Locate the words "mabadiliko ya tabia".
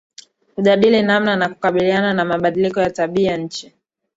2.25-3.37